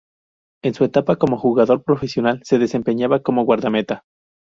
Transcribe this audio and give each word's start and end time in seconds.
En 0.63 0.73
su 0.73 0.83
etapa 0.83 1.17
como 1.17 1.37
jugador 1.37 1.83
profesional 1.83 2.41
se 2.43 2.57
desempeñaba 2.57 3.19
como 3.21 3.45
guardameta. 3.45 4.03